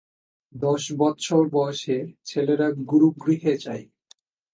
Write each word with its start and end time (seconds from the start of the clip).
দশবৎসর 0.55 1.43
বয়সে 1.49 1.97
ছেলেরা 2.25 2.67
গুরুগৃহে 2.89 3.53
যায়। 3.57 3.85